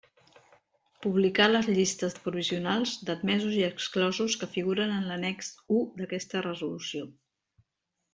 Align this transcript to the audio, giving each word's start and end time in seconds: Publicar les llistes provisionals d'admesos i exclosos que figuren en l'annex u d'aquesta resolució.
Publicar 1.05 1.45
les 1.49 1.67
llistes 1.73 2.15
provisionals 2.23 2.93
d'admesos 3.09 3.57
i 3.57 3.61
exclosos 3.67 4.37
que 4.45 4.49
figuren 4.55 4.95
en 4.95 5.05
l'annex 5.11 5.51
u 5.81 5.83
d'aquesta 6.01 6.43
resolució. 6.47 7.05